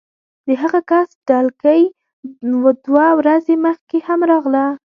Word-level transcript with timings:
د 0.45 0.47
هغه 0.61 0.81
کس 0.89 1.09
ډلګۍ 1.27 1.83
دوه 2.87 3.07
ورځې 3.19 3.53
مخکې 3.65 3.97
هم 4.07 4.19
راغله 4.31 4.65